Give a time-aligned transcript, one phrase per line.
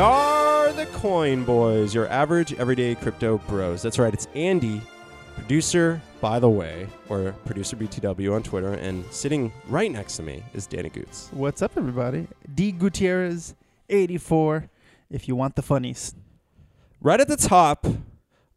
[0.00, 3.82] are the Coin Boys, your average everyday crypto bros.
[3.82, 4.80] That's right, it's Andy,
[5.34, 10.42] producer, by the way, or producer BTW on Twitter, and sitting right next to me
[10.54, 11.28] is Danny Goots.
[11.32, 12.26] What's up, everybody?
[12.54, 13.54] D Gutierrez,
[13.88, 14.68] 84.
[15.10, 16.14] If you want the funnies,
[17.02, 17.86] Right at the top,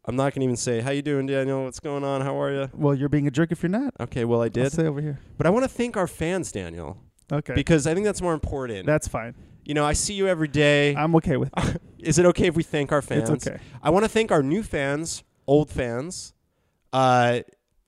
[0.04, 1.64] I'm not gonna even say how you doing, Daniel.
[1.64, 2.20] What's going on?
[2.20, 2.70] How are you?
[2.74, 3.94] well, you're being a jerk if you're not.
[3.98, 5.18] Okay, well I I'll did, say over here.
[5.38, 6.98] but I want to thank our fans, Daniel,
[7.32, 8.84] Okay, because I think that's more important.
[8.86, 9.34] that's fine.
[9.64, 10.94] You know, I see you every day.
[10.94, 11.50] I'm okay with.
[11.56, 11.82] It.
[11.98, 13.30] Is it okay if we thank our fans?
[13.30, 13.58] It's okay.
[13.82, 16.34] I want to thank our new fans, old fans,
[16.92, 17.40] uh,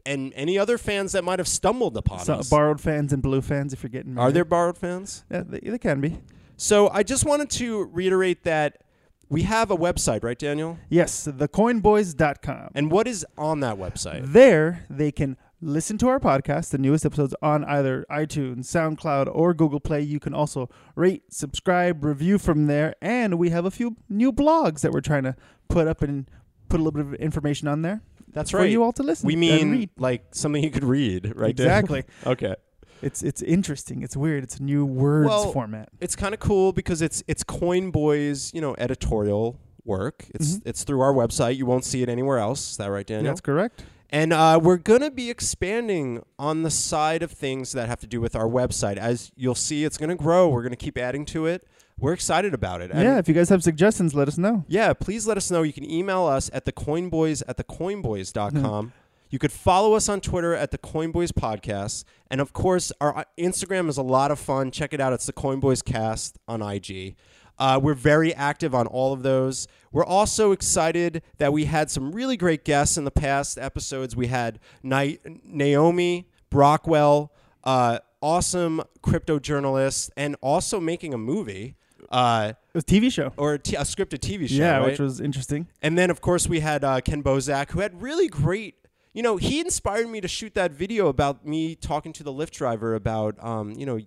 [0.06, 2.48] and any other fans that might have stumbled upon So, us.
[2.48, 4.18] borrowed fans and blue fans, if you're getting.
[4.18, 5.24] Are there borrowed fans?
[5.30, 6.18] Yeah, they, they can be.
[6.56, 8.82] So I just wanted to reiterate that
[9.28, 10.78] we have a website, right, Daniel?
[10.88, 12.70] Yes, thecoinboys.com.
[12.74, 14.32] And what is on that website?
[14.32, 15.36] There, they can
[15.66, 20.00] listen to our podcast, the newest episodes on either iTunes, SoundCloud, or Google Play.
[20.02, 24.80] You can also rate, subscribe, review from there, and we have a few new blogs
[24.82, 25.34] that we're trying to
[25.68, 26.30] put up and
[26.68, 28.00] put a little bit of information on there
[28.32, 28.70] That's for right.
[28.70, 29.26] you all to listen.
[29.26, 31.50] we mean like something you could read, right?
[31.50, 32.04] Exactly.
[32.26, 32.54] okay.
[33.02, 34.02] it's it's interesting.
[34.02, 34.42] It's weird.
[34.44, 35.88] It's a new words Well, format.
[36.00, 40.24] It's kind of cool because it's it's Coin Boys, you know, editorial work.
[40.34, 40.62] It's Mhm.
[40.64, 41.56] it's through our website.
[41.56, 42.72] You won't see it anywhere else.
[42.72, 43.24] Is that right, Daniel?
[43.30, 43.84] That's correct.
[44.10, 48.06] And uh, we're going to be expanding on the side of things that have to
[48.06, 48.96] do with our website.
[48.96, 50.48] As you'll see, it's going to grow.
[50.48, 51.66] We're going to keep adding to it.
[51.98, 52.90] We're excited about it.
[52.90, 54.64] And yeah, if you guys have suggestions, let us know.
[54.68, 55.62] yeah, please let us know.
[55.62, 58.92] You can email us at thecoinboys at thecoinboys.com.
[59.28, 62.04] You could follow us on Twitter at the Coinboys Podcast.
[62.30, 64.70] And of course, our uh, Instagram is a lot of fun.
[64.70, 65.12] Check it out.
[65.12, 67.16] It's the Coinboys Cast on IG.
[67.58, 69.66] Uh, we're very active on all of those.
[69.92, 74.14] We're also excited that we had some really great guests in the past episodes.
[74.14, 77.30] We had Na- Naomi Brockwell,
[77.64, 81.76] uh, awesome crypto journalist, and also making a movie
[82.10, 83.32] uh, It was a TV show.
[83.36, 84.54] or a, t- a scripted TV show.
[84.56, 84.86] yeah, right?
[84.86, 85.66] which was interesting.
[85.82, 88.74] And then, of course, we had uh, Kenn Bosak, who had really great.
[89.12, 92.50] You know, he inspired me to shoot that video about me talking to the Lyft
[92.50, 93.98] driver about, um, you know,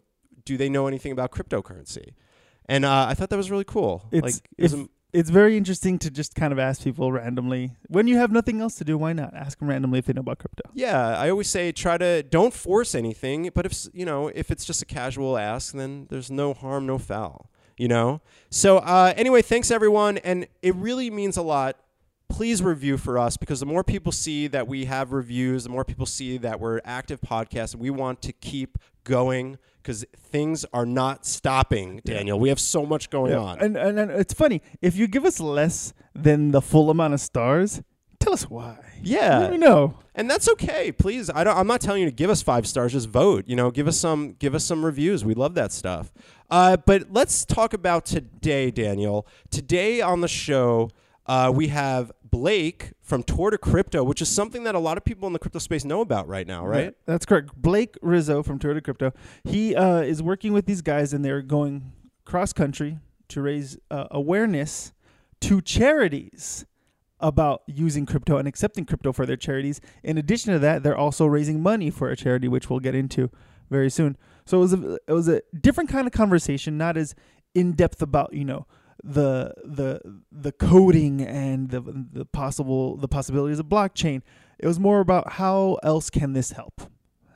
[0.45, 2.13] do they know anything about cryptocurrency?
[2.69, 4.07] And uh, I thought that was really cool.
[4.12, 7.72] It's like, it if- am- It's very interesting to just kind of ask people randomly
[7.88, 8.96] when you have nothing else to do.
[8.96, 10.69] Why not ask them randomly if they know about crypto?
[10.75, 14.66] yeah, I always say try to don't force anything, but if you know if it's
[14.66, 17.50] just a casual ask, then there's no harm, no foul.
[17.75, 18.22] You know.
[18.52, 21.75] So uh, anyway, thanks everyone, and it really means a lot.
[22.29, 25.84] Please review for us because the more people see that we have reviews, the more
[25.84, 30.85] people see that we're active podcast, and we want to keep going because things are
[30.85, 32.01] not stopping.
[32.06, 33.39] Daniel, we have so much going Yeah.
[33.39, 33.59] on.
[33.59, 37.19] And, and and it's funny if you give us less than the full amount of
[37.19, 37.81] stars.
[38.19, 38.78] Tell us why.
[39.01, 39.95] yeah, Let me know.
[40.13, 40.91] and that's okay.
[40.91, 41.57] Please, I don't.
[41.57, 42.91] I'm not telling you to give us five stars.
[42.91, 43.45] Just vote.
[43.47, 44.34] You know, give us some.
[44.39, 45.23] Give us some reviews.
[45.25, 46.12] We love that stuff.
[46.50, 49.25] Uh, but let's talk about today, Daniel.
[49.50, 50.89] Today on the show,
[51.25, 55.06] uh, we have Blake from Tour de Crypto, which is something that a lot of
[55.06, 56.85] people in the crypto space know about right now, right?
[56.85, 57.56] Yeah, that's correct.
[57.56, 59.13] Blake Rizzo from Tour de Crypto.
[59.44, 61.91] He uh, is working with these guys, and they're going
[62.25, 63.00] cross country
[63.30, 64.94] to raise uh, awareness
[65.41, 66.66] to charities
[67.19, 69.81] about using crypto and accepting crypto for their charities.
[70.03, 73.30] In addition to that, they're also raising money for a charity, which we'll get into
[73.69, 74.18] very soon.
[74.46, 77.16] So it was a it was a different kind of conversation, not as
[77.53, 78.66] in depth about you know
[79.03, 80.01] the the
[80.31, 84.21] the coding and the the possible the possibilities of blockchain.
[84.59, 86.81] It was more about how else can this help?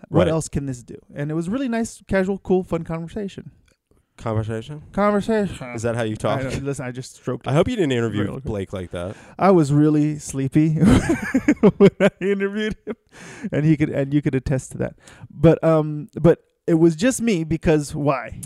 [0.09, 0.27] What Right.
[0.27, 0.97] else can this do?
[1.15, 3.51] And it was really nice, casual, cool, fun conversation.
[4.17, 4.83] Conversation.
[4.91, 5.69] Conversation.
[5.73, 6.41] Is that how you talk?
[6.41, 7.47] I, listen, I just stroked.
[7.47, 7.55] I it.
[7.55, 9.15] hope you didn't interview Blake like that.
[9.39, 10.73] I was really sleepy
[11.77, 12.95] when I interviewed him,
[13.51, 14.95] and he could and you could attest to that.
[15.31, 18.39] But um, but it was just me because why?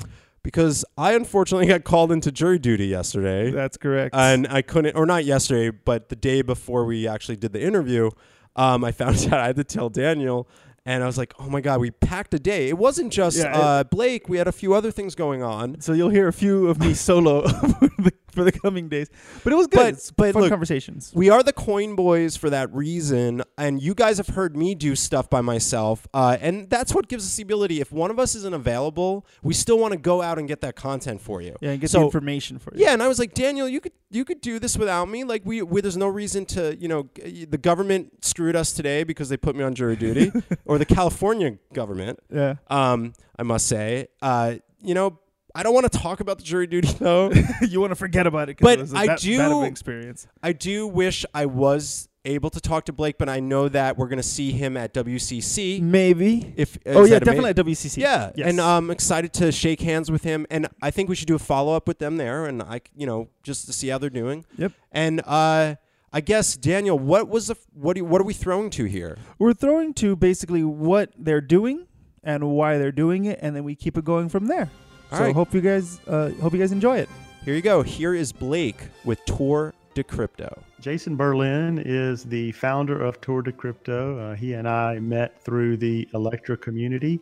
[0.47, 3.52] Because I unfortunately got called into jury duty yesterday.
[3.52, 4.16] That's correct.
[4.16, 8.12] and I couldn't, or not yesterday, but the day before we actually did the interview,
[8.56, 10.47] um, I found out I had to tell Daniel,
[10.86, 12.69] and I was like, "Oh my god, we packed a day.
[12.69, 14.30] It wasn't just Yeah, uh, Blake.
[14.30, 16.94] We had a few other things going on." so you'll hear a few of me
[16.94, 19.10] solo the, for the coming days.
[19.44, 19.78] But it was good.
[19.78, 21.12] But- It's but fun look, conversations.
[21.16, 24.95] We are the Coin Boys for that reason, and you guys have heard me do
[24.95, 27.81] stuff by myself, uh, and that's what gives us the ability.
[27.81, 30.75] If one of us isn't available, we still want to go out and get that
[30.75, 31.56] content for you.
[31.62, 32.81] Yeah, and get So- the information for you.
[32.86, 35.24] Yeah, and I was like, Daniel, you could you could do this without me.
[35.25, 39.28] Like we, we there's no reason to, you know, the government screwed us today because
[39.30, 40.31] they put me on jury duty,
[40.66, 42.19] or the California government.
[42.33, 42.56] Yeah.
[42.69, 45.19] Um, I must say, uh, you know,
[45.57, 47.31] I don't want to talk about the jury duty though.
[47.68, 49.65] you want to forget about it, But it was a I that of do- an
[49.65, 50.27] experience.
[50.44, 54.07] I do wish I was able to talk to Blake, but I know that we're
[54.09, 55.81] going to see him at WCC.
[55.81, 56.54] Maybe.
[56.57, 57.98] If oh yeah, definitely at WCC.
[57.98, 58.48] Yeah, Yes.
[58.50, 61.39] and I'm excited to shake hands with him, and I think we should do a
[61.39, 64.45] follow up with them there, and I, you know, just to see how they're doing.
[64.57, 64.74] Yep.
[64.92, 65.75] And uh,
[66.12, 68.83] I guess Daniel, what was the f- what do you, what are we throwing to
[68.83, 69.18] here?
[69.39, 71.88] We're throwing to basically what they're doing
[72.25, 74.69] and why they're doing it, and then we keep it going from there.
[75.12, 75.36] All so right.
[75.36, 77.09] hope you guys uh, hope you guys enjoy it.
[77.45, 77.81] Here you go.
[77.81, 80.62] Here is Blake with Tour de Crypto.
[80.81, 84.19] Jason Berlin is the founder of Tour de Crypto.
[84.19, 87.21] Uh, he and I met through the Electra community,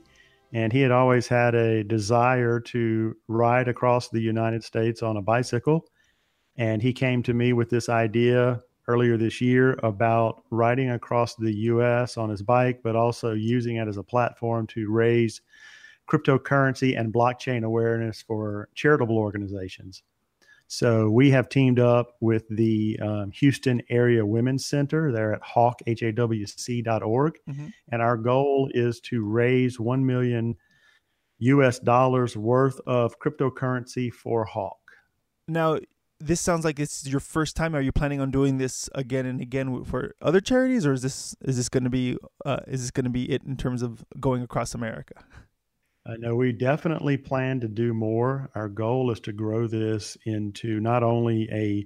[0.52, 5.22] and he had always had a desire to ride across the United States on a
[5.22, 5.86] bicycle.
[6.58, 11.54] And he came to me with this idea earlier this year about riding across the
[11.54, 15.42] US on his bike, but also using it as a platform to raise
[16.10, 20.04] cryptocurrency and blockchain awareness for charitable organizations.
[20.68, 25.12] So we have teamed up with the um, Houston Area Women's Center.
[25.12, 27.34] They're at hawk, H-A-W-C.org.
[27.48, 27.74] Mhm.
[27.92, 30.56] And our goal is to raise 1 million
[31.40, 34.80] US dollars worth of cryptocurrency for Hawk.
[35.48, 35.80] Now,
[36.20, 37.76] this sounds like it's your first time.
[37.76, 41.36] Are you planning on doing this again and again for other charities, or is this
[41.42, 44.06] is this going to be uh, is this going to be it in terms of
[44.20, 45.14] going across America?
[46.08, 48.52] I know we definitely plan to do more.
[48.54, 51.86] Our goal is to grow this into not only a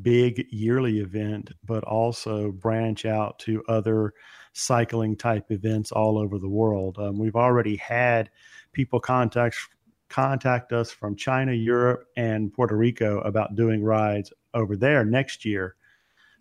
[0.00, 4.14] big yearly event, but also branch out to other
[4.54, 6.96] cycling type events all over the world.
[6.98, 8.30] Um, we've already had
[8.72, 9.56] people contact
[10.08, 15.76] contact us from China, Europe, and Puerto Rico about doing rides over there next year.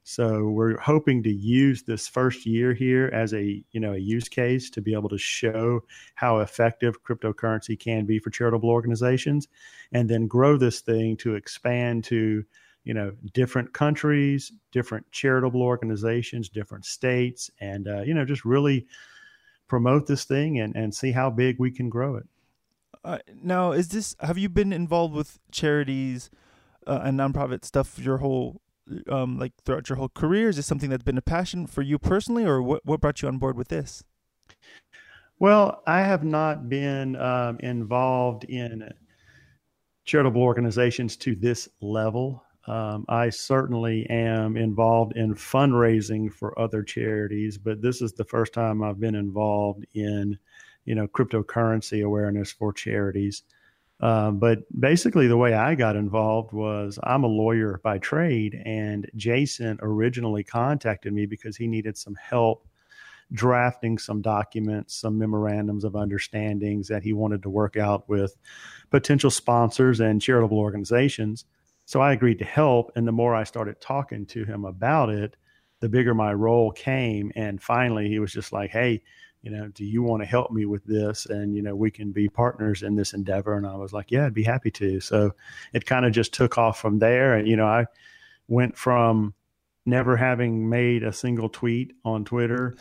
[0.10, 4.30] So we're hoping to use this first year here as a you know a use
[4.30, 5.82] case to be able to show
[6.16, 9.50] how effective cryptocurrency can be for charitable organizations,
[9.92, 12.46] and then grow this thing to expand to
[12.86, 18.88] you know different countries, different charitable organizations, different states, and uh, you know just really
[19.68, 22.28] promote this thing and and see how big we can grow it.
[23.04, 26.30] Uh, now, is this have you been involved with charities
[26.88, 28.62] uh, and nonprofit stuff your whole
[29.10, 30.50] um, like throughout your whole career?
[30.50, 33.28] Is this something that's been a passion for you personally, or what what brought you
[33.28, 34.04] on board with this?
[35.40, 38.90] Well, I have not been um, involved in
[40.04, 42.44] charitable organizations to this level.
[42.66, 48.52] Um, I certainly am involved in fundraising for other charities, but this is the first
[48.52, 50.38] time I've been involved in,
[50.86, 53.44] you know, cryptocurrency awareness for charities.
[54.00, 59.10] Um, but basically, the way I got involved was I'm a lawyer by trade, and
[59.16, 62.68] Jason originally contacted me because he needed some help
[63.32, 68.36] drafting some documents, some memorandums of understandings that he wanted to work out with
[68.90, 71.46] potential sponsors and charitable organizations.
[71.86, 72.92] So I agreed to help.
[72.96, 75.36] And the more I started talking to him about it,
[75.80, 77.32] the bigger my role came.
[77.36, 79.04] And finally, he was just like, hey,
[79.48, 81.26] you know, do you want to help me with this?
[81.26, 83.56] And, you know, we can be partners in this endeavor.
[83.56, 85.00] And I was like, yeah, I'd be happy to.
[85.00, 85.32] So
[85.72, 87.34] it kind of just took off from there.
[87.34, 87.86] And, you know, I
[88.50, 89.34] went from
[89.86, 92.76] never having made a single tweet on Twitter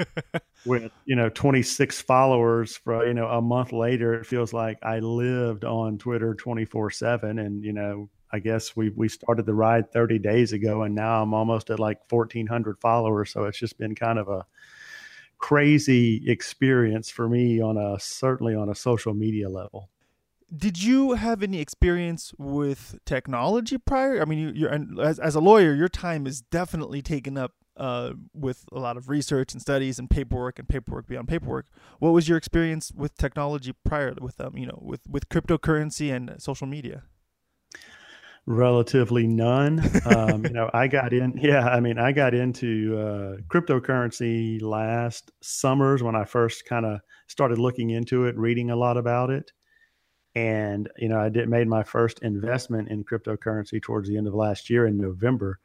[0.64, 5.00] with, you know, 26 followers for, you know, a month later, it feels like I
[5.00, 7.38] lived on Twitter 24 seven.
[7.38, 11.22] And, you know, I guess we, we started the ride 30 days ago and now
[11.22, 13.30] I'm almost at like 1400 followers.
[13.30, 14.46] So it's just been kind of a
[15.38, 19.88] crazy experience for me on a, certainly on a social media level.
[20.54, 24.22] Did you have any experience with technology prior?
[24.22, 27.52] I mean, you, you're and as as a lawyer, your time is definitely taken up
[27.76, 31.66] uh, with a lot of research and studies and paperwork and paperwork beyond paperwork.
[31.98, 36.34] What was your experience with technology prior with um, you know, with with cryptocurrency and
[36.42, 37.02] social media?
[38.48, 39.78] Relatively none.
[40.06, 45.30] Um, you know, I got in, yeah, I mean, I got into uh, cryptocurrency last
[45.42, 49.52] summers when I first kind of started looking into it, reading a lot about it.
[50.34, 54.34] And, you know, I did made my first investment in cryptocurrency towards the end of
[54.34, 55.58] last year in November.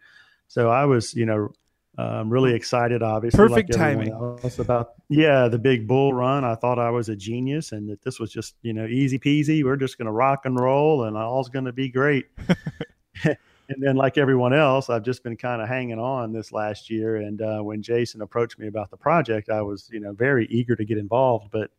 [0.47, 1.49] So I was, you know,
[1.97, 4.11] um, really excited, obviously, Perfect like timing.
[4.11, 6.43] else about yeah the big bull run.
[6.43, 9.63] I thought I was a genius and that this was just you know easy peasy.
[9.63, 12.25] We're just going to rock and roll and all's going to be great.
[13.23, 13.37] and
[13.77, 17.17] then, like everyone else, I've just been kind of hanging on this last year.
[17.17, 20.75] And uh, when Jason approached me about the project, I was you know very eager
[20.75, 21.69] to get involved, but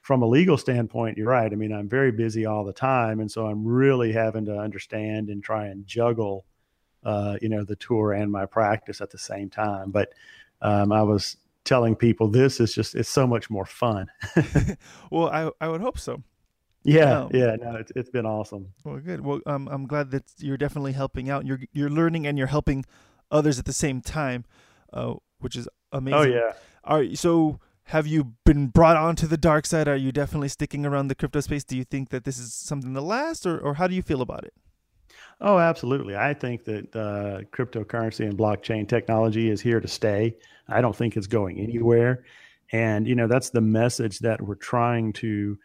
[0.00, 1.52] from a legal standpoint, you're right.
[1.52, 5.28] I mean, I'm very busy all the time, and so I'm really having to understand
[5.28, 6.46] and try and juggle
[7.04, 9.90] uh, you know, the tour and my practice at the same time.
[9.90, 10.12] But
[10.60, 14.06] um, I was telling people this is just it's so much more fun.
[15.10, 16.22] well, I I would hope so.
[16.84, 18.72] yeah, Um, yeah, no, it's it's been awesome.
[18.84, 19.20] Well, good.
[19.24, 21.46] Well, um, I'm glad that you're definitely helping out.
[21.46, 22.84] You're you're learning and you're helping
[23.30, 24.44] others at the same time.
[24.92, 26.18] uh, which is amazing.
[26.18, 26.52] Oh yeah.
[26.84, 29.88] Are so have you been brought onto the dark side?
[29.88, 31.64] Are you definitely sticking around the crypto space?
[31.64, 34.20] Do you think that this is something that last, or, or how do you feel
[34.22, 34.54] about it?
[35.44, 36.16] Oh, absolutely.
[36.16, 40.36] I think that uh, cryptocurrency and blockchain technology is here to stay.
[40.68, 42.24] I don't think it's going anywhere.
[42.70, 45.58] And, you know, that's the message that we're trying to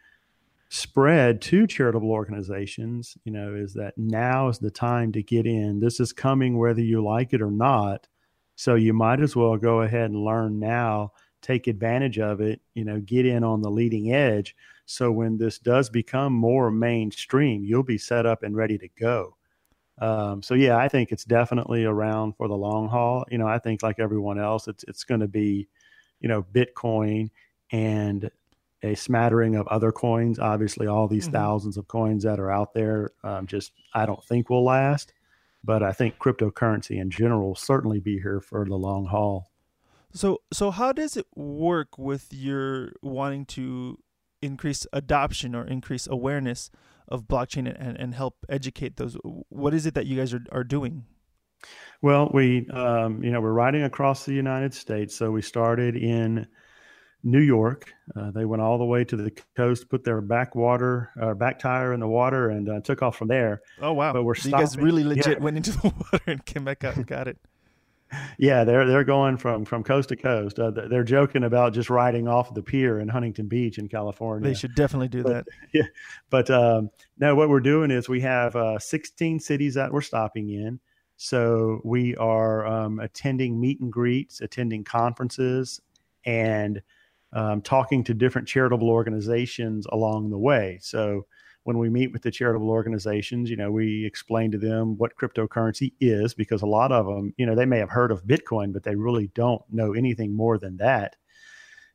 [0.68, 5.78] spread to charitable organizations, you know, is that now is the time to get in.
[5.78, 8.08] This is coming whether you like it or not.
[8.56, 12.84] So you might as well go ahead and learn now, take advantage of it, you
[12.84, 14.56] know, get in on the leading edge.
[14.86, 19.37] So when this does become more mainstream, you'll be set up and ready to go.
[20.00, 23.24] Um, so yeah, I think it's definitely around for the long haul.
[23.30, 25.68] You know, I think like everyone else, it's it's going to be,
[26.20, 27.30] you know, Bitcoin
[27.70, 28.30] and
[28.82, 30.38] a smattering of other coins.
[30.38, 31.36] Obviously, all these mm-hmm.
[31.36, 35.12] thousands of coins that are out there, um, just I don't think will last.
[35.64, 39.50] But I think cryptocurrency in general will certainly be here for the long haul.
[40.12, 43.98] So, so how does it work with your wanting to
[44.40, 46.70] increase adoption or increase awareness
[47.08, 49.16] of blockchain and, and help educate those?
[49.48, 51.04] What is it that you guys are, are doing?
[52.02, 55.16] Well, we, um, you know, we're riding across the United States.
[55.16, 56.46] So we started in
[57.24, 57.92] New York.
[58.14, 61.58] Uh, they went all the way to the coast, put their back water, uh, back
[61.58, 63.60] tire in the water, and uh, took off from there.
[63.82, 64.12] Oh wow!
[64.12, 65.44] But we're so you guys really legit yeah.
[65.44, 67.38] went into the water and came back out and got it.
[68.38, 70.58] Yeah, they're they're going from from coast to coast.
[70.58, 74.48] Uh, they're joking about just riding off the pier in Huntington Beach in California.
[74.48, 75.46] They should definitely do but, that.
[75.72, 75.86] Yeah,
[76.30, 80.50] but um, no, what we're doing is we have uh, 16 cities that we're stopping
[80.50, 80.80] in.
[81.16, 85.80] So we are um, attending meet and greets, attending conferences,
[86.24, 86.80] and
[87.32, 90.78] um, talking to different charitable organizations along the way.
[90.80, 91.26] So
[91.64, 95.92] when we meet with the charitable organizations, you know, we explain to them what cryptocurrency
[96.00, 98.82] is because a lot of them, you know, they may have heard of Bitcoin, but
[98.82, 101.16] they really don't know anything more than that.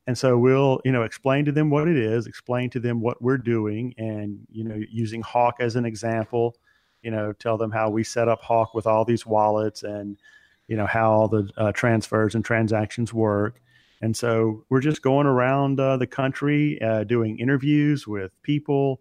[0.06, 3.22] And so we'll, you know, explain to them what it is, explain to them what
[3.22, 6.56] we're doing, and you know, using Hawk as an example,
[7.02, 10.18] you know, tell them how we set up Hawk with all these wallets and
[10.68, 13.62] you know how all the uh, transfers and transactions work
[14.04, 19.00] and so we're just going around uh, the country uh, doing interviews with people,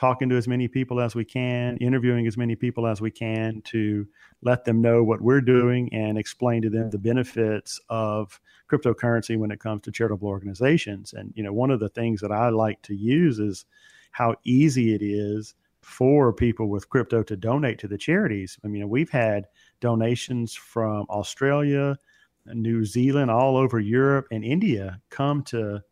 [0.00, 3.60] talking to as many people as we can, interviewing as many people as we can
[3.60, 4.08] to
[4.40, 8.40] let them know what we're doing and explain to them the benefits of
[8.72, 11.12] cryptocurrency when it comes to charitable organizations.
[11.12, 13.66] And, you know, one of the things that I like to use is
[14.10, 18.58] how easy it is for people with crypto to donate to the charities.
[18.64, 19.48] I mean, we've had
[19.80, 21.98] donations from Australia,
[22.46, 25.82] New Zealand, all over Europe and India come to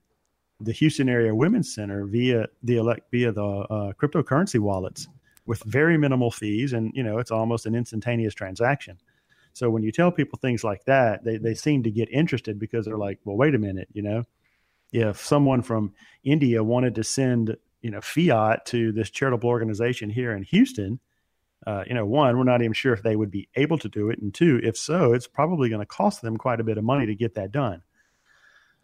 [0.61, 5.09] the Houston area Women's Center via the elect via the uh, cryptocurrency wallets
[5.47, 8.99] with very minimal fees, and you know it's almost an instantaneous transaction.
[9.53, 12.87] So when you tell people things like that, they they seem to get interested because
[12.87, 14.25] they're like, well, wait a minute, you know,
[14.93, 20.33] if someone from India wanted to send you know fiat to this charitable organization here
[20.33, 20.99] in Houston,
[21.67, 24.11] uh, you know, one, we're not even sure if they would be able to do
[24.11, 26.85] it, and two, if so, it's probably going to cost them quite a bit of
[26.85, 27.83] money to get that done.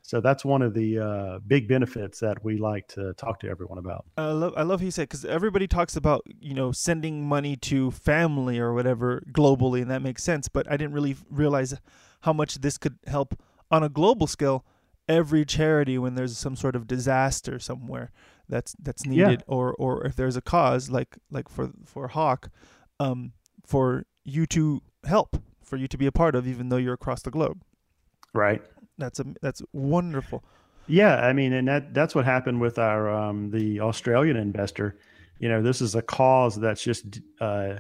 [0.07, 3.79] So that's one of the uh, big benefits that we like to talk to everyone
[3.79, 4.05] about.
[4.19, 7.57] I love I love how you said because everybody talks about you know sending money
[7.57, 10.49] to family or whatever globally, and that makes sense.
[10.49, 11.75] But I didn't really realize
[12.21, 14.65] how much this could help on a global scale.
[15.09, 18.11] Every charity when there's some sort of disaster somewhere
[18.49, 19.55] that's that's needed yeah.
[19.55, 22.51] or or if there's a cause like like for for hawk
[23.01, 23.33] um
[23.67, 27.23] for you to help for you to be a part of even though you're across
[27.23, 27.63] the globe
[28.33, 28.63] right
[28.99, 30.43] that's a that's wonderful.
[30.87, 34.99] Yeah i mean and that that's what happened with our um the australian investor.
[35.39, 37.77] You know this is a cause that's just uh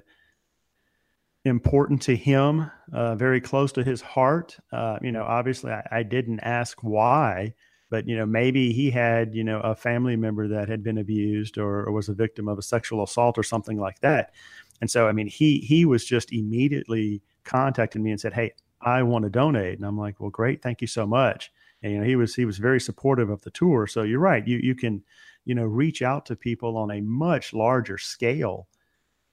[1.44, 4.56] important to him uh, very close to his heart.
[4.72, 7.54] Uh, you know obviously I, I didn't ask why
[7.90, 11.58] but you know maybe he had you know a family member that had been abused
[11.58, 14.32] or, or, was a victim of a sexual assault or something like that.
[14.80, 18.52] And so i mean he he was just immediately contacting me and said hey
[18.84, 21.50] i want to donate and i'm like well great thank you so much
[21.82, 24.46] and you know he was he was very supportive of the tour so you're right
[24.46, 25.02] you you can
[25.44, 28.68] you know reach out to people on a much larger scale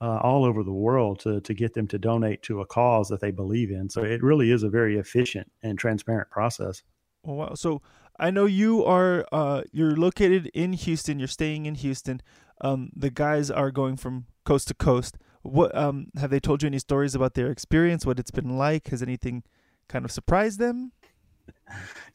[0.01, 3.19] uh, all over the world to to get them to donate to a cause that
[3.19, 6.81] they believe in so it really is a very efficient and transparent process
[7.25, 7.53] Oh, wow.
[7.55, 7.81] So
[8.19, 11.19] I know you are uh, you're located in Houston.
[11.19, 12.21] You're staying in Houston.
[12.61, 15.17] Um, the guys are going from coast to coast.
[15.43, 18.05] What um, have they told you any stories about their experience?
[18.05, 18.89] What it's been like?
[18.89, 19.43] Has anything
[19.87, 20.91] kind of surprised them?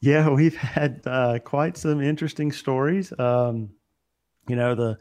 [0.01, 3.13] Yeah, we've had uh, quite some interesting stories.
[3.19, 3.71] Um,
[4.49, 4.99] you know the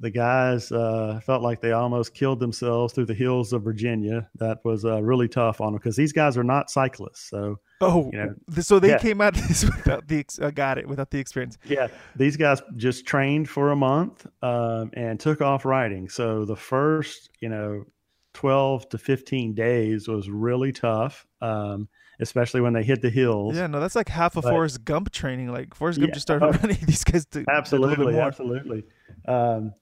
[0.00, 4.28] the guys uh, felt like they almost killed themselves through the hills of Virginia.
[4.36, 7.28] That was uh, really tough on them because these guys are not cyclists.
[7.28, 8.98] So, Oh, You know, so they yeah.
[8.98, 11.58] came out this without the uh, got it without the experience.
[11.64, 16.08] yeah, these guys just trained for a month um, and took off riding.
[16.08, 17.84] So the first, you know,
[18.34, 21.88] 12 to 15 days was really tough, um,
[22.20, 23.56] especially when they hit the hills.
[23.56, 25.50] Yeah, no, that's like half of But- Forrest Gump training.
[25.52, 26.14] Like Forrest Gump Yeah.
[26.14, 26.50] just started Oh.
[26.62, 26.78] running.
[26.86, 28.84] These guys did, did a absolutely absolutely
[29.26, 29.72] um,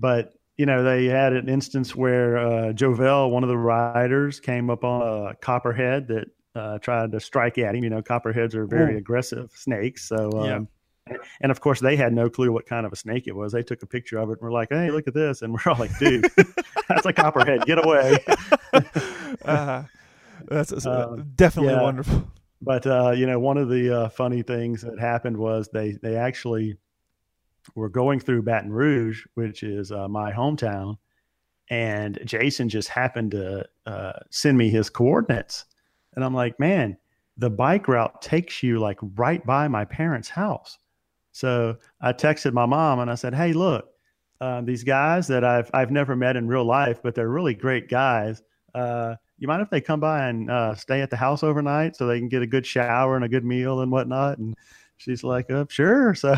[0.00, 4.70] but you know they had an instance where uh, jovel one of the riders came
[4.70, 8.66] up on a copperhead that uh, tried to strike at him you know copperheads are
[8.66, 8.98] very Ooh.
[8.98, 10.56] aggressive snakes so Yeah.
[10.56, 10.68] um,
[11.40, 13.62] and of course they had no clue what kind of a snake it was they
[13.62, 15.78] took a picture of it and were like hey look at this and we're all
[15.78, 16.26] like dude
[16.88, 18.18] that's a copperhead get away
[19.44, 19.84] uh,
[20.48, 21.82] that's that's, uh, Um, definitely yeah.
[21.82, 22.28] wonderful.
[22.62, 26.16] But uh, you know, one of the uh, funny things that happened was they they
[26.16, 26.76] actually
[27.74, 30.96] were going through Baton Rouge, which is uh, my hometown,
[31.68, 35.64] and Jason just happened to uh, send me his coordinates,
[36.14, 36.96] and I'm like, man,
[37.36, 40.78] the bike route takes you like right by my parents' house.
[41.32, 43.88] So I texted my mom and I said, hey, look,
[44.40, 47.88] uh, these guys that I've I've never met in real life, but they're really great
[47.88, 48.42] guys.
[48.74, 52.06] Uh, you mind if they come by and uh, stay at the house overnight so
[52.06, 54.38] they can get a good shower and a good meal and whatnot?
[54.38, 54.56] And
[55.00, 56.14] she's like, uh, sure.
[56.20, 56.36] So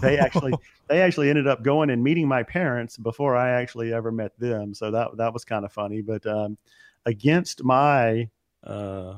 [0.00, 0.52] they actually
[0.88, 4.74] they actually ended up going and meeting my parents before I actually ever met them.
[4.74, 6.02] So that that was kind of funny.
[6.02, 6.58] But um,
[7.06, 8.28] against my
[8.62, 9.16] uh,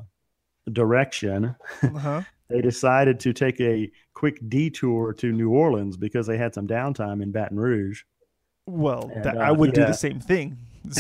[0.73, 2.23] direction, uh-huh.
[2.49, 7.23] they decided to take a quick detour to New Orleans because they had some downtime
[7.23, 8.03] in Baton Rouge.
[8.67, 10.59] Well, And, that, uh, I would do the same thing.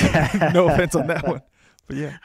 [0.53, 1.43] No offense on that one,
[1.87, 2.17] but yeah,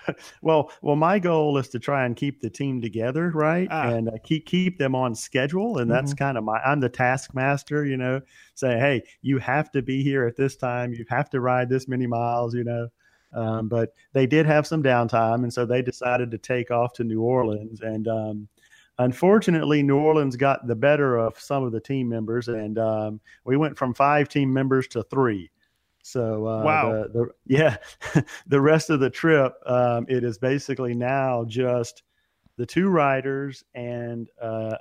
[0.42, 3.90] Well, well, my goal is to try and keep the team together, right, Ah.
[3.90, 5.78] and uh, keep keep them on schedule.
[5.80, 8.22] And that's kind of my I'm the taskmaster, you know.
[8.56, 10.94] Say, hey, you have to be here at this time.
[10.94, 12.88] You have to ride this many miles, you know.
[13.34, 17.04] Um, but they did have some downtime, and so they decided to take off to
[17.04, 17.82] New Orleans.
[17.82, 18.48] And um,
[18.98, 23.58] unfortunately, New Orleans got the better of some of the team members, and um, we
[23.58, 25.51] went from five team members to three.
[26.04, 26.92] So uh, Wow.
[26.92, 27.78] the, the, yeah,
[28.48, 32.04] the rest of the trip, um, it is basically now just
[32.58, 34.78] the two riders and a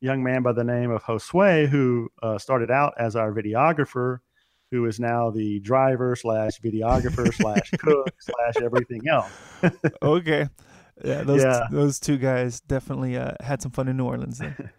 [0.00, 4.18] young man by the name of Josue, who uh, started out as our videographer,
[4.70, 9.32] who is now the driver slash videographer slash cook slash everything else.
[10.02, 10.48] okay,
[11.04, 11.62] yeah, those Yeah.
[11.70, 14.38] those two guys definitely uh, had some fun in New Orleans.
[14.38, 14.70] Then.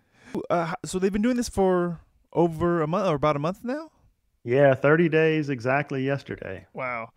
[0.49, 2.01] uh, so they've been doing this for
[2.33, 3.89] over a month or about a month now.
[4.45, 6.67] Yeah, 30 days exactly yesterday.
[6.73, 7.09] Wow,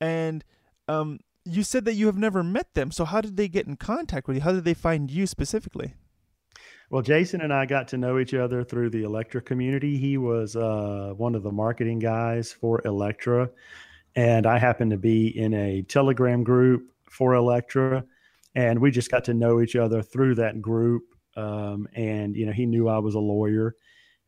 [0.00, 0.44] and
[0.88, 2.90] um, you said that you have never met them.
[2.90, 4.42] So how did they get in contact with you?
[4.42, 5.94] How did they find you specifically?
[6.90, 9.96] Well, Jason and I got to know each other through the Electra community.
[9.96, 13.48] He was uh, one of the marketing guys for Electra,
[14.14, 18.04] and I happened to be in a Telegram group for Electra,
[18.54, 21.04] and we just got to know each other through that group.
[21.36, 23.74] Um, and you know, he knew I was a lawyer,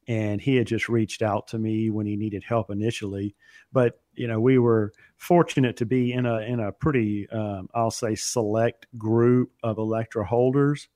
[0.07, 3.35] and he had just reached out to me when he needed help initially.
[3.73, 7.91] But you know, we were fortunate to be in a in a pretty, um, I'll
[7.91, 10.89] say, select group of Electra holders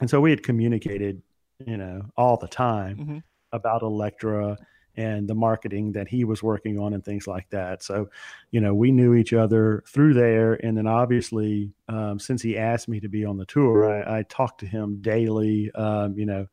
[0.00, 1.22] and so we had communicated
[1.64, 3.22] you know all the time Mhm.
[3.52, 4.58] about electra
[4.98, 8.08] and the marketing that he was working on and things like that so
[8.50, 12.88] you know we knew each other through there and then obviously um, since he asked
[12.88, 16.46] me to be on the tour i, I talked to him daily um, you know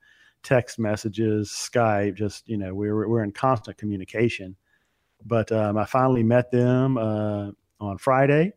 [0.43, 4.55] text messages skype just you know we we're, we're in constant communication
[5.25, 8.51] but um, i finally met them uh, on friday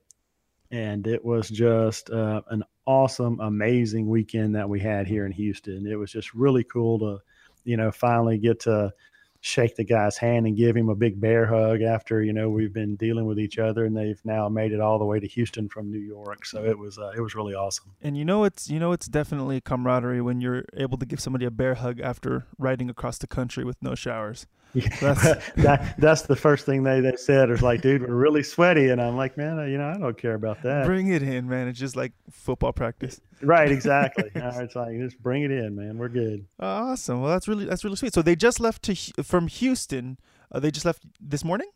[0.70, 5.86] and it was just uh, an awesome, amazing weekend that we had here in Houston.
[5.86, 7.18] It was just really cool to,
[7.64, 8.92] you know, finally get to
[9.46, 12.72] shake the guy's hand and give him a big bear hug after you know we've
[12.72, 15.68] been dealing with each other, and they've now made it all the way to Houston
[15.68, 16.44] from New York.
[16.44, 17.92] So it was uh, it was really awesome.
[18.02, 21.44] And you know it's you know it's definitely camaraderie when you're able to give somebody
[21.44, 24.46] a bear hug after riding across the country with no showers.
[25.00, 27.50] That's- that that's the first thing they, they said.
[27.50, 30.34] It's like, dude, we're really sweaty, and I'm like, man, you know, I don't care
[30.34, 30.86] about that.
[30.86, 31.68] Bring it in, man.
[31.68, 33.20] It's just like football practice.
[33.42, 34.30] right, exactly.
[34.34, 35.98] It's like just bring it in, man.
[35.98, 36.46] We're good.
[36.60, 37.22] Awesome.
[37.22, 38.14] Well, that's really that's really sweet.
[38.14, 40.18] So they just left to from Houston.
[40.52, 41.68] Uh, they just left this morning.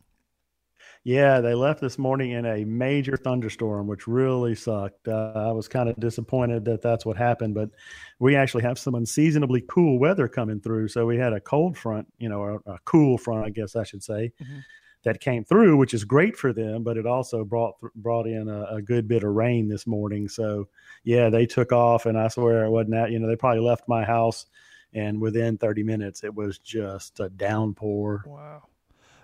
[1.03, 5.07] Yeah, they left this morning in a major thunderstorm, which really sucked.
[5.07, 7.71] Uh, I was kind of disappointed that that's what happened, but
[8.19, 10.89] we actually have some unseasonably cool weather coming through.
[10.89, 13.83] So we had a cold front, you know, or a cool front, I guess I
[13.83, 14.61] should say, Mhm.
[15.03, 16.83] that came through, which is great for them.
[16.83, 20.27] But it also brought brought in a, a good bit of rain this morning.
[20.27, 20.67] So
[21.03, 23.09] yeah, they took off, and I swear it wasn't that.
[23.09, 24.45] You know, they probably left my house,
[24.93, 28.23] and within 30 minutes, it was just a downpour.
[28.27, 28.67] Wow.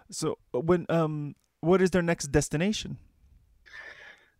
[0.10, 2.98] So when um, what is their next destination?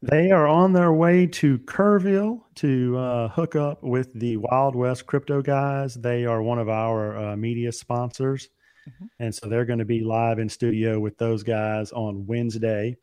[0.02, 5.08] They are on their way to Kerrville to uh, hook up with the Wild West
[5.08, 5.96] Crypto guys.
[5.96, 8.50] They are one of our uh, media sponsors.
[8.88, 9.06] Mm-hmm.
[9.20, 12.96] And so they're going to be live in studio with those guys on Wednesday.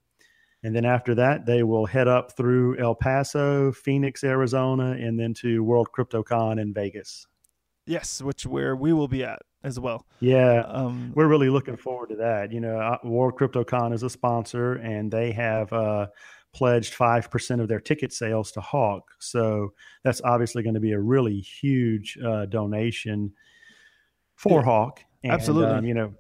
[0.62, 5.34] And then after that, they will head up through El Paso, Phoenix, Arizona, and then
[5.34, 7.26] to World CryptoCon in Vegas.
[7.86, 10.06] Yes, which where we will be at as well.
[10.20, 12.52] Yeah, um, we're really looking forward to that.
[12.52, 16.06] You know, World CryptoCon is a sponsor, and they have uh,
[16.54, 19.02] pledged 5% of their ticket sales to Hawk.
[19.18, 19.72] So
[20.04, 23.32] that's obviously going to be a really huge uh, donation
[24.36, 25.00] for yeah, Hawk.
[25.24, 25.74] And, absolutely.
[25.74, 26.14] Um, you know,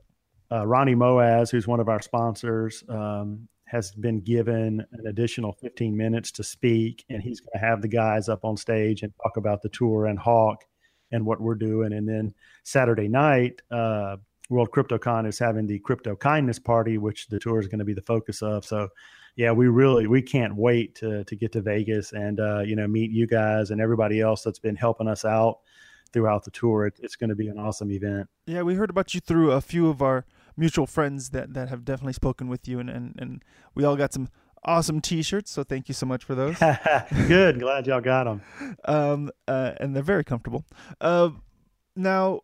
[0.50, 5.96] uh, Ronnie Moas, who's one of our sponsors, um, has been given an additional 15
[5.96, 9.36] minutes to speak, and he's going to have the guys up on stage and talk
[9.36, 10.64] about the tour and Hawk
[11.14, 11.92] and what we're doing.
[11.92, 14.16] And then Saturday night, uh,
[14.50, 17.94] World CryptoCon is having the Crypto Kindness Party, which the tour is going to be
[17.94, 18.64] the focus of.
[18.64, 18.88] So
[19.36, 22.86] yeah, we really we can't wait to to get to Vegas and uh, you know
[22.86, 25.60] meet you guys and everybody else that's been helping us out
[26.12, 26.86] throughout the tour.
[26.86, 28.28] It, it's going to be an awesome event.
[28.46, 31.84] Yeah, we heard about you through a few of our mutual friends that that have
[31.84, 33.42] definitely spoken with you, and and and
[33.74, 34.28] we all got some
[34.64, 35.50] awesome T-shirts.
[35.50, 36.58] So thank you so much for those.
[37.28, 38.42] Good, glad y'all got them.
[38.84, 40.64] Um, uh, and they're very comfortable.
[41.00, 41.30] Uh,
[41.96, 42.40] now,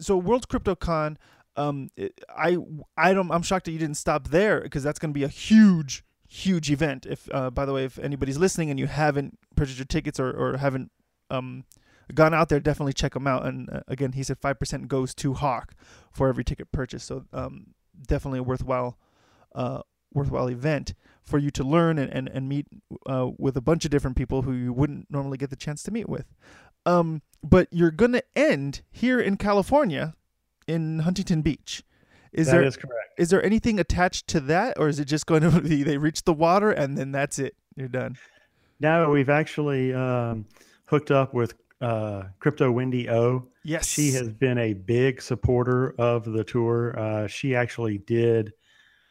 [0.00, 1.16] so World cryptocon
[1.56, 1.90] um,
[2.28, 2.56] I
[2.96, 5.28] I don't I'm shocked that you didn't stop there because that's going to be a
[5.28, 7.06] huge huge event.
[7.06, 10.30] If uh, by the way, if anybody's listening and you haven't purchased your tickets or
[10.30, 10.90] or haven't
[11.30, 11.64] um
[12.14, 13.44] gone out there, definitely check them out.
[13.44, 15.74] And uh, again, he said five percent goes to Hawk
[16.10, 17.04] for every ticket purchase.
[17.04, 17.74] So um,
[18.06, 18.98] definitely a worthwhile
[19.54, 19.82] uh
[20.14, 22.66] worthwhile event for you to learn and and, and meet
[23.06, 25.90] uh, with a bunch of different people who you wouldn't normally get the chance to
[25.90, 26.26] meet with.
[26.84, 30.14] Um, but you're gonna end here in California
[30.66, 31.82] in Huntington Beach.
[32.32, 33.14] Is that there is correct.
[33.18, 36.24] Is there anything attached to that, or is it just going to be they reach
[36.24, 37.54] the water and then that's it?
[37.76, 38.16] You're done.
[38.80, 40.46] Now we've actually um,
[40.86, 43.46] hooked up with uh, Crypto Wendy O.
[43.64, 46.98] Yes, she has been a big supporter of the tour.
[46.98, 48.52] Uh, she actually did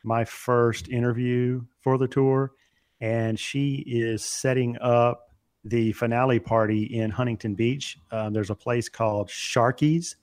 [0.03, 2.53] my first interview for the tour,
[2.99, 5.31] and she is setting up
[5.63, 7.97] the finale party in Huntington Beach.
[8.11, 10.15] Um, there's a place called Sharky's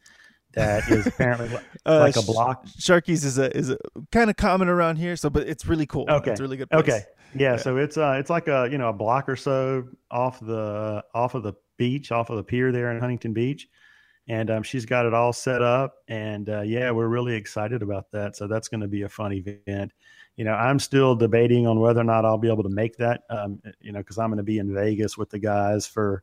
[0.52, 2.66] that is apparently uh, like a block.
[2.66, 3.78] Sharky's is a is a
[4.12, 6.06] kind of common around here, so but it's really cool.
[6.08, 6.70] Okay, it's really good.
[6.70, 6.82] Place.
[6.82, 7.02] Okay,
[7.34, 10.40] yeah, yeah, So it's uh it's like a you know a block or so off
[10.40, 13.68] the off of the beach, off of the pier there in Huntington Beach,
[14.28, 18.10] and um, she's got it all set up, and uh, yeah, we're really excited about
[18.12, 18.36] that.
[18.36, 19.92] So that's going to be a fun event.
[20.36, 23.22] You know, I'm still debating on whether or not I'll be able to make that.
[23.30, 26.22] Um, you know, because I'm going to be in Vegas with the guys for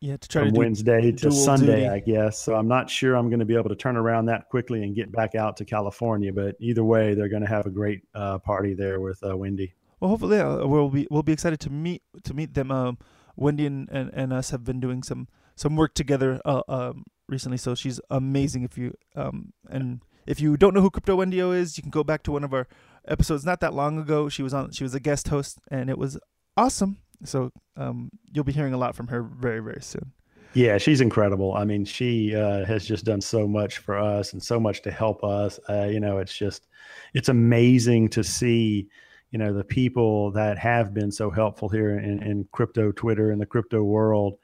[0.00, 1.88] yeah, to try from to Wednesday to Sunday, duty.
[1.88, 2.42] I guess.
[2.42, 4.94] So I'm not sure I'm going to be able to turn around that quickly and
[4.94, 6.32] get back out to California.
[6.32, 9.74] But either way, they're going to have a great uh, party there with uh, Wendy.
[10.00, 12.72] Well, hopefully uh, we'll be we'll be excited to meet to meet them.
[12.72, 12.98] Um,
[13.36, 17.58] Wendy and, and, and, us have been doing some some work together uh, um, recently,
[17.58, 18.62] so she's amazing.
[18.62, 22.04] If you um and if you don't know who Crypto Wendy is, you can go
[22.04, 22.68] back to one of our
[23.08, 24.28] episodes not that long ago.
[24.28, 26.18] She was on she was a guest host, and it was
[26.56, 26.98] awesome.
[27.24, 30.12] So um, you'll be hearing a lot from her very, very soon.
[30.54, 31.54] Yeah, she's incredible.
[31.54, 34.90] I mean, she uh, has just done so much for us and so much to
[34.90, 35.58] help us.
[35.68, 36.66] Uh, you know, it's just,
[37.14, 38.88] it's amazing to see,
[39.30, 43.40] you know, the people that have been so helpful here in, in crypto Twitter and
[43.40, 44.34] the crypto world.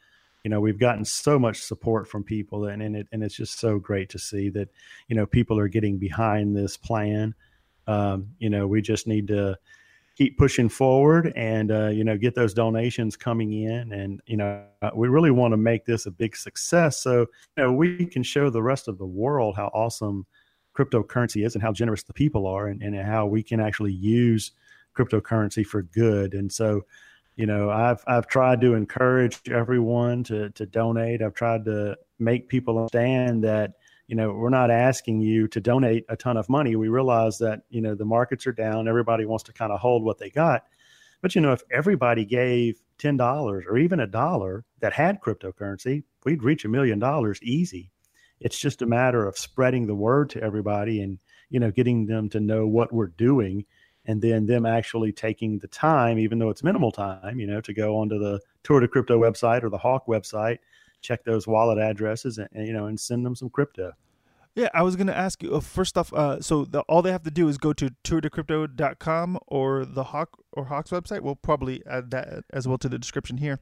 [0.45, 3.59] You know, we've gotten so much support from people, and, and it and it's just
[3.59, 4.69] so great to see that,
[5.09, 7.35] you know, people are getting behind this plan.
[7.87, 9.59] Um, you know, we just need to
[10.19, 14.65] keep pushing forward and uh, you know get those donations coming in and you know
[14.83, 18.25] uh, we really want to make this a big success so you know we can
[18.25, 20.27] show the rest of the world how awesome
[20.77, 24.51] cryptocurrency is and how generous the people are and, and how we can actually use
[24.97, 26.83] cryptocurrency for good and so
[27.39, 31.23] you know i've i've tried to encourage everyone to to donate.
[31.23, 33.75] I've tried to make people understand that
[34.09, 36.75] you know we're not asking you to donate a ton of money.
[36.77, 38.89] We realize that you know the markets are down.
[38.89, 40.65] Everybody wants to kind of hold what they got.
[41.23, 43.21] But you know if everybody gave $10
[43.67, 47.93] or even a dollar that had cryptocurrency we'd reach a million dollars easy.
[48.41, 51.21] It's just a matter of spreading the word to everybody and
[51.51, 53.65] you know getting them to know what we're doing
[54.09, 57.73] and then them actually taking the time even though it's minimal time you know to
[57.73, 60.59] go onto the Tour de Crypto website or the hawk website
[61.01, 63.93] check those wallet addresses and, and you know and send them some crypto.
[64.55, 66.13] Yeah, I was going to ask you uh, first off.
[66.13, 70.31] Uh, so the, all they have to do is go to tourdecrypto.com or the Hawk
[70.53, 71.21] or Hawk's website.
[71.21, 73.61] We'll probably add that as well to the description here.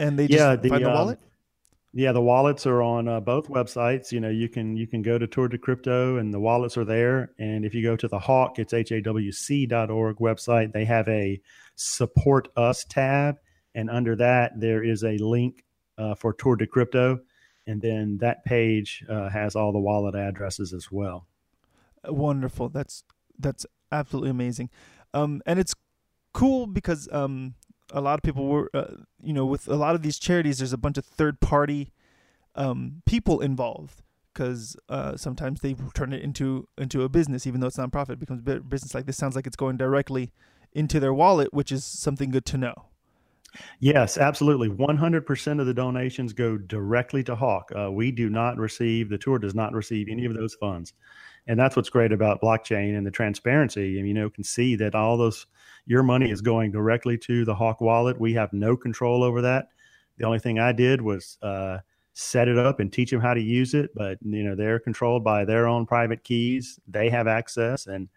[0.00, 1.20] And they just yeah, the, find the um, wallet.
[1.96, 4.10] Yeah, the wallets are on uh, both websites.
[4.10, 6.84] You know, you can you can go to Tour de Crypto and the wallets are
[6.84, 7.30] there.
[7.38, 10.72] And if you go to the Hawk, it's hawc.org website.
[10.72, 11.40] They have a
[11.76, 13.36] support us tab,
[13.76, 15.64] and under that there is a link
[15.96, 17.20] uh, for Tour de Crypto,
[17.68, 21.28] and then that page uh, has all the wallet addresses as well.
[22.04, 22.70] Wonderful.
[22.70, 23.04] That's
[23.38, 24.68] that's absolutely amazing.
[25.12, 25.74] Um, and it's
[26.32, 27.54] cool because um,
[27.90, 30.72] a lot of people were, uh, you know, with a lot of these charities, there's
[30.72, 31.92] a bunch of third party
[32.54, 37.68] um, people involved because uh, sometimes they turn it into into a business, even though
[37.68, 38.10] it's nonprofit.
[38.10, 39.16] It becomes business like this.
[39.16, 40.32] Sounds like it's going directly
[40.72, 42.86] into their wallet, which is something good to know.
[43.78, 44.68] Yes, absolutely.
[44.68, 47.70] 100% of the donations go directly to Hawk.
[47.76, 50.92] Uh, we do not receive, the tour does not receive any of those funds.
[51.46, 53.98] And that's what's great about blockchain and the transparency.
[53.98, 55.46] And, you know, can see that all those
[55.86, 58.18] your money is going directly to the Hawk wallet.
[58.18, 59.68] We have no control over that.
[60.16, 61.78] The only thing I did was uh,
[62.14, 63.90] set it up and teach them how to use it.
[63.94, 66.78] But you know, they're controlled by their own private keys.
[66.86, 68.08] They have access, and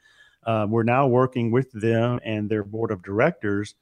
[0.46, 3.76] uh, we're now working with them and their board of directors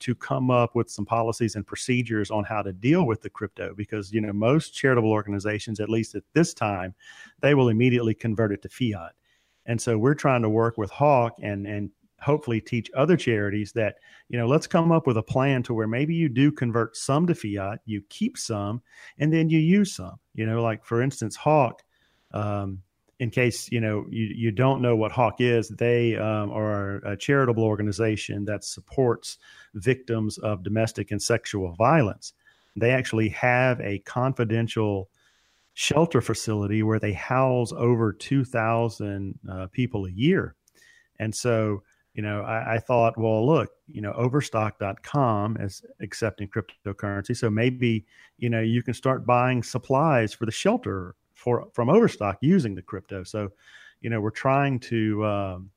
[0.00, 3.74] to come up with some policies and procedures on how to deal with the crypto
[3.76, 6.94] because you know most charitable organizations at least at this time
[7.40, 9.12] they will immediately convert it to fiat
[9.66, 11.90] and so we're trying to work with hawk and and
[12.20, 13.96] hopefully teach other charities that
[14.28, 17.26] you know let's come up with a plan to where maybe you do convert some
[17.26, 18.82] to fiat you keep some
[19.18, 20.18] and then you use some.
[20.34, 21.82] You know like for instance hawk
[22.32, 22.82] um,
[23.18, 27.16] in case you know you, you don't know what hawk is they um, are a
[27.16, 29.38] charitable organization that supports
[29.74, 32.32] victims of domestic and sexual violence.
[32.76, 35.10] They actually have a confidential
[35.74, 40.54] shelter facility where they house over 2000 uh, people a year.
[41.18, 41.82] And so
[42.14, 47.36] you know, I, I, thought, well, look, you know, overstock.com is accepting cryptocurrency.
[47.36, 48.04] So maybe,
[48.38, 52.82] you know, you can start buying supplies for the shelter for from Overstock using the
[52.82, 53.22] crypto.
[53.22, 53.50] So,
[54.00, 55.70] you know, we're trying to um,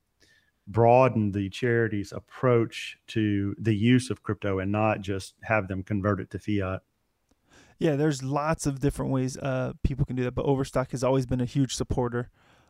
[0.67, 6.19] broaden the charity's approach to the use of crypto and not just have them convert
[6.19, 6.81] it to fiat.
[7.79, 11.25] Yeah, there's lots of different ways uh, people can do that, but Overstock has always
[11.25, 12.29] been a huge supporter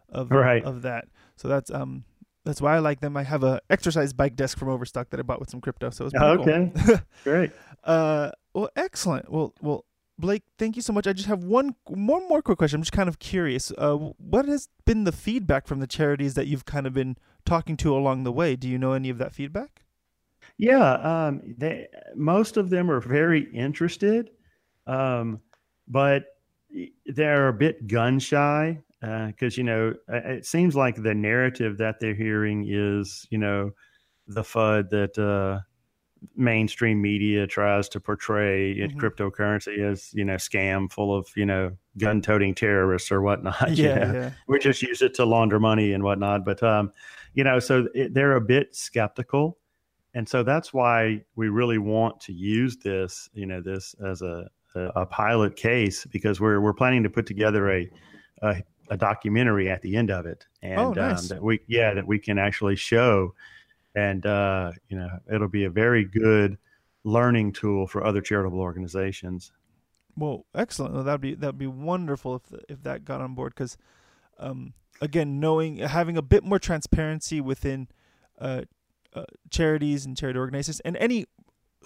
[0.10, 0.64] of right.
[0.64, 1.06] of that.
[1.36, 2.04] So that's um
[2.46, 3.16] that's why I like them.
[3.16, 6.06] I have a exercise bike desk from Overstock that I bought with some crypto, so
[6.06, 6.72] it's okay.
[6.86, 7.00] Cool.
[7.24, 7.52] Great.
[7.84, 9.32] Uh, well, excellent.
[9.32, 9.86] Well, well,
[10.20, 11.08] Blake, thank you so much.
[11.08, 12.78] I just have one one more quick question.
[12.78, 13.72] I'm just kind of curious.
[13.78, 17.78] Uh, what has been the feedback from the charities that you've kind of been talking
[17.78, 18.56] to along the way?
[18.56, 19.84] Do you know any of that feedback?
[20.58, 24.30] Yeah, um, they most of them are very interested,
[24.86, 25.42] um,
[25.88, 26.26] but
[27.06, 32.00] they're a bit gun shy because uh, you know it seems like the narrative that
[32.00, 33.72] they're hearing is you know
[34.28, 35.60] the FUD that uh,
[36.38, 38.98] mainstream media tries to portray mm-hmm.
[38.98, 43.72] cryptocurrency as you know scam full of you know gun-toting terrorists or whatnot.
[43.78, 44.32] Yeah, yeah.
[44.48, 46.46] we just use it to launder money and whatnot.
[46.46, 46.92] But um,
[47.34, 49.58] you know, so it, they're a bit skeptical,
[50.14, 54.48] and so that's why we really want to use this, you know, this as a
[54.76, 57.90] a, a pilot case because we're we're planning to put together a,
[58.42, 61.22] a a documentary at the end of it, and oh, nice.
[61.22, 63.34] um, that we yeah that we can actually show,
[63.96, 66.58] and uh, you know it'll be a very good
[67.04, 69.52] learning tool for other charitable organizations.
[70.16, 70.94] Well, excellent.
[70.94, 73.78] Well, that'd be that'd be wonderful if if that got on board because,
[74.38, 77.88] um, again, knowing having a bit more transparency within
[78.40, 78.62] uh,
[79.14, 81.26] uh, charities and charity organizations and any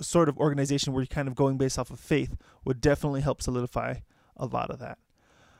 [0.01, 3.41] sort of organization where you're kind of going based off of faith would definitely help
[3.41, 3.95] solidify
[4.35, 4.97] a lot of that.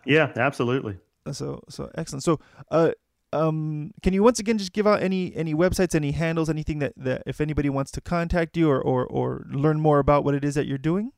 [0.05, 0.97] Yeah, absolutely.
[1.35, 2.23] So so excellent.
[2.23, 2.39] So
[2.71, 2.91] uh
[3.33, 6.93] um can you once again just give out any any websites, any handles, anything that,
[6.97, 10.43] that if anybody wants to contact you or, or or learn more about what it
[10.43, 11.11] is that you're doing?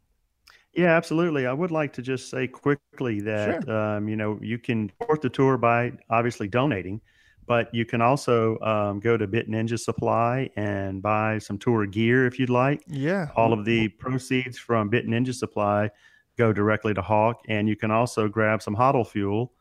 [0.74, 1.48] Yeah, absolutely.
[1.48, 3.76] I would like to just say quickly that sure.
[3.76, 7.02] um, you know you can support the tour by obviously donating,
[7.48, 12.28] but you can also um, go to Bit Ninja Supply and buy some tour gear
[12.28, 12.84] if you'd like.
[12.88, 15.89] Yeah, all of the proceeds from Bit Ninja Supply
[16.38, 19.52] go directly to Hawk, and you can also grab some HODL fuel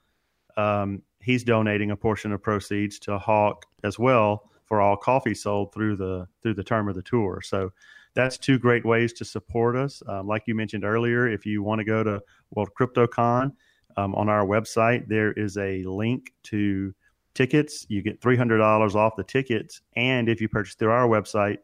[0.59, 5.73] um, he's donating a portion of proceeds to Hawk as well for all coffee sold
[5.73, 7.41] through the through the term of the tour.
[7.43, 7.73] So
[8.15, 10.03] that's two great ways to support us.
[10.07, 13.53] Um, like you mentioned earlier, if you want to go to World CryptoCon
[13.97, 16.93] um, on our website, there is a link to
[17.35, 17.87] tickets.
[17.89, 21.59] You get three hundred dollars off the tickets, and if you purchase through our website,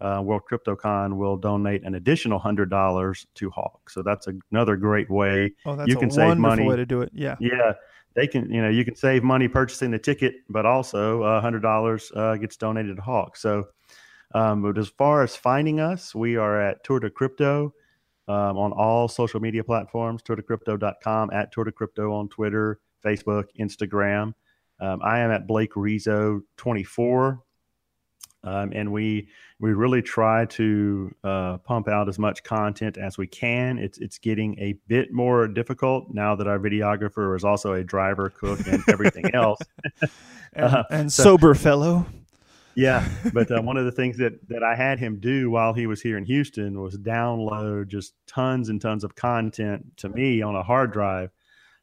[0.00, 3.90] uh, World CryptoCon will donate an additional hundred dollars to Hawk.
[3.90, 6.64] So that's another great way oh, that's you can save money.
[6.64, 7.72] Way to do it, yeah, yeah
[8.14, 11.60] they can, you know, you can save money purchasing the ticket, but also a hundred
[11.60, 13.36] dollars uh, gets donated to Hawk.
[13.36, 13.68] So,
[14.34, 17.72] um, but as far as finding us, we are at Tour de Crypto
[18.28, 24.34] um, on all social media platforms, tourdecrypto.com, at Tour de Crypto on Twitter, Facebook, Instagram.
[24.80, 27.42] Um, I am at Blake Rizzo 24.
[28.44, 29.28] Um, and we
[29.58, 33.78] we really try to uh, pump out as much content as we can.
[33.78, 38.30] It's it's getting a bit more difficult now that our videographer is also a driver,
[38.30, 39.58] cook, and everything else.
[40.52, 42.06] and, Uh, and so- sober fellow.
[42.76, 45.88] Yeah, but uh, one of the things that that I had him do while he
[45.88, 50.54] was here in Houston was download just tons and tons of content to me on
[50.54, 51.32] a hard drive.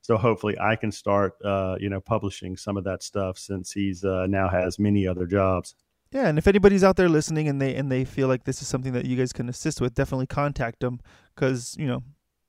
[0.02, 4.06] So hopefully I can start, uh, you know, publishing some of that stuff since he's
[4.06, 5.76] uh, now has many other jobs.
[6.16, 8.70] Yeah, and if anybody's out there listening and they and they feel like this is
[8.70, 11.02] something that you guys can assist with, definitely contact them
[11.36, 12.04] because you know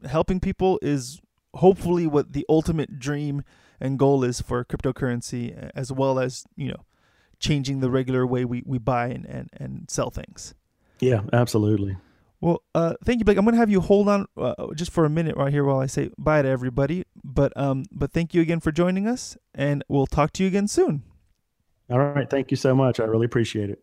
[0.08, 1.20] helping people is
[1.52, 3.42] hopefully what the ultimate dream
[3.80, 6.84] and goal is for cryptocurrency, as well as you know
[7.40, 10.54] changing the regular way we, we buy and, and, and sell things.
[11.00, 11.96] Yeah, absolutely.
[12.40, 13.36] Well, uh, thank you, Blake.
[13.36, 15.86] I'm gonna have you hold on uh, just for a minute right here while I
[15.86, 17.02] say bye to everybody.
[17.24, 20.68] But um, but thank you again for joining us, and we'll talk to you again
[20.68, 21.02] soon.
[21.88, 23.00] All right, thank you so much.
[23.00, 23.82] I really appreciate it.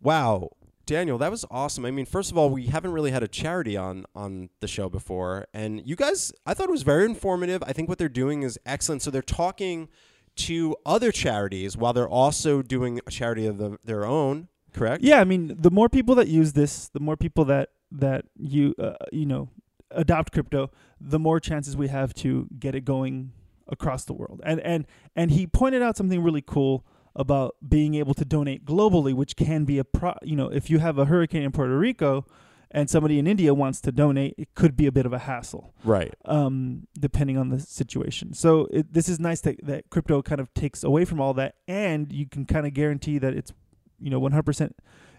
[0.00, 0.50] Wow.
[0.86, 1.84] Daniel, that was awesome.
[1.84, 4.88] I mean, first of all, we haven't really had a charity on on the show
[4.88, 7.62] before, and you guys, I thought it was very informative.
[7.64, 9.02] I think what they're doing is excellent.
[9.02, 9.88] So they're talking
[10.36, 14.48] to other charities while they're also doing a charity of the, their own.
[14.72, 15.02] Correct?
[15.02, 18.74] Yeah, I mean, the more people that use this, the more people that that you
[18.78, 19.48] uh, you know
[19.90, 23.32] adopt crypto, the more chances we have to get it going
[23.68, 24.40] across the world.
[24.44, 26.84] And and and he pointed out something really cool
[27.16, 30.14] about being able to donate globally, which can be a pro.
[30.22, 32.24] You know, if you have a hurricane in Puerto Rico
[32.70, 35.74] and somebody in India wants to donate, it could be a bit of a hassle
[35.82, 36.14] Right.
[36.24, 38.32] um, depending on the situation.
[38.32, 41.56] So it, this is nice that, that crypto kind of takes away from all that,
[41.66, 43.52] and you can kind of guarantee that it's,
[43.98, 44.70] you know, 100%.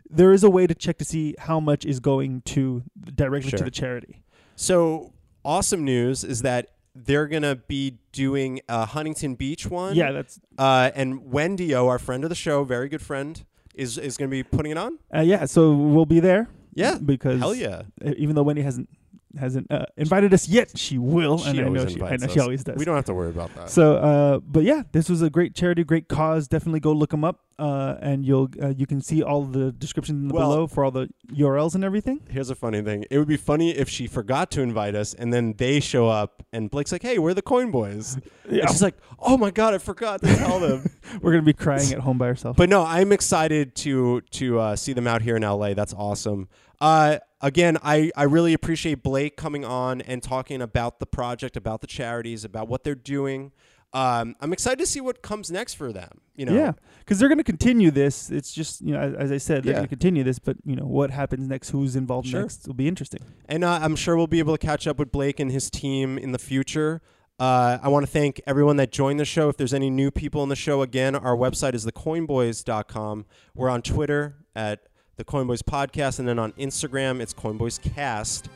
[0.10, 2.84] There is a way to check to see how much is going to
[3.16, 3.58] directly Sure.
[3.60, 4.24] to the charity.
[4.56, 5.12] So
[5.44, 9.96] awesome news is that they're gonna be doing a Huntington Beach one.
[9.96, 13.44] Yeah, that's Uh, and Wendy O, our friend of the show, very good friend,
[13.76, 15.00] is is gonna be putting it on.
[15.16, 15.46] uh, yeah.
[15.46, 16.50] So we'll be there.
[16.74, 16.98] Yeah.
[17.04, 17.84] because Hell yeah.
[18.18, 18.90] even though Wendy hasn't
[19.38, 22.40] hasn't uh, invited us yet, she will, She and I know she, I know she
[22.40, 22.78] always does.
[22.78, 23.70] We don't have to worry about that.
[23.70, 26.48] So, uh, but yeah, this was a great charity, great cause.
[26.48, 30.30] Definitely go look them up, uh, and you'll uh, you can see all the description
[30.30, 32.22] Well- below for all the URLs and everything.
[32.30, 33.06] Here's a funny thing.
[33.10, 36.44] It would be funny if she forgot to invite us and then they show up
[36.52, 38.18] and Blake's like, hey, we're the Coin Boys.
[38.52, 40.90] And she's like, oh my God, I forgot to tell them.
[41.22, 42.58] We're gonna be crying at home by ourselves.
[42.58, 45.74] but no, I'm excited to to uh, see them out here in LA.
[45.74, 46.50] That's awesome.
[46.82, 51.82] Uh, again, I, I really appreciate Blake coming on and talking about the project, about
[51.82, 53.52] the charities, about what they're doing.
[53.94, 56.22] Um, I'm excited to see what comes next for them.
[56.38, 58.32] You know, yeah, because they're gonna continue this.
[58.32, 59.80] It's just you know, as, as I said, they're Yeah.
[59.80, 60.40] gonna continue this.
[60.40, 61.72] But you know, what happens next?
[61.72, 62.42] Who's involved Sure.
[62.42, 62.66] next?
[62.68, 63.20] Will be interesting.
[63.50, 66.18] And uh, I'm sure we'll be able to catch up with Blake and his team
[66.18, 67.02] in the future.
[67.38, 69.50] Uh, I want to thank everyone that joined the show.
[69.50, 73.26] If there's any new people in the show, again, our website is thecoinboys.com.
[73.56, 78.48] We're on Twitter at the Coinboys Podcast, and then on Instagram, it's CoinboysCast.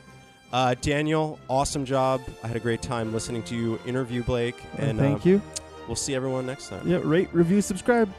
[0.52, 2.22] Uh, Daniel, awesome job.
[2.42, 4.56] I had a great time listening to you interview Blake.
[4.78, 5.42] And thank uh, you.
[5.86, 6.86] We'll see everyone next time.
[6.86, 8.12] Yeah, rate, review, subscribe.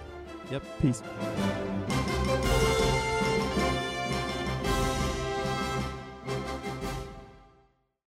[0.51, 0.63] Yep.
[0.81, 1.03] Peace.